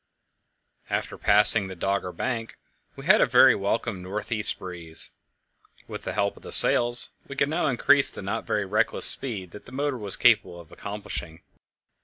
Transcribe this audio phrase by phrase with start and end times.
[0.89, 2.57] After passing the Dogger Bank
[2.95, 5.11] we had a very welcome north east breeze;
[5.87, 9.51] with the help of the sails we could now increase the not very reckless speed
[9.51, 11.43] that the motor was capable of accomplishing.